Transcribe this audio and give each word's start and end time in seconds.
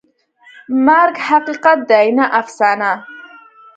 مرګ 0.85 1.15
حقیقت 1.29 1.79
دی، 1.89 2.07
نه 2.17 2.25
افسانه. 2.39 2.91